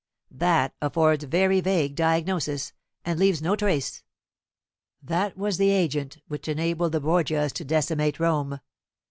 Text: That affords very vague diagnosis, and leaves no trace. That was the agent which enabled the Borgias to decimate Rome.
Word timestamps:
That 0.33 0.73
affords 0.81 1.25
very 1.25 1.61
vague 1.61 1.93
diagnosis, 1.93 2.73
and 3.05 3.19
leaves 3.19 3.39
no 3.39 3.55
trace. 3.55 4.01
That 4.99 5.37
was 5.37 5.57
the 5.57 5.69
agent 5.69 6.17
which 6.27 6.47
enabled 6.47 6.93
the 6.93 6.99
Borgias 6.99 7.53
to 7.53 7.63
decimate 7.63 8.19
Rome. 8.19 8.61